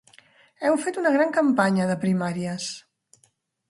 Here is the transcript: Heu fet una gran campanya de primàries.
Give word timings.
Heu 0.69 0.77
fet 0.85 0.97
una 1.03 1.13
gran 1.17 1.35
campanya 1.37 1.87
de 1.93 2.01
primàries. 2.07 2.71